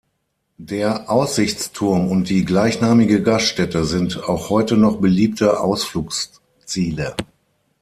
[0.57, 7.15] Der Aussichtsturm und die gleichnamige Gaststätte sind auch heute noch beliebte Ausflugsziele.